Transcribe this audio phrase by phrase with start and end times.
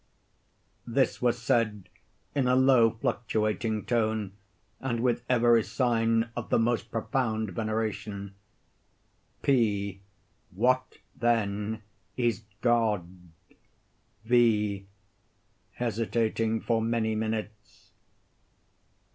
[0.87, 1.87] [This was said
[2.33, 4.31] in a low, fluctuating tone,
[4.79, 8.33] and with every sign of the most profound veneration.]
[9.43, 10.01] P.
[10.55, 11.83] What then,
[12.17, 13.05] is God?
[14.25, 14.87] V.
[15.79, 17.91] [_Hesitating for many minutes.